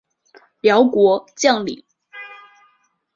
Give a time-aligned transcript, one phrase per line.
[0.61, 1.83] 辽国将领。